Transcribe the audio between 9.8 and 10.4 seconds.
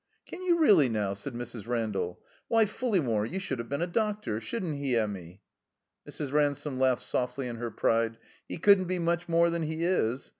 is.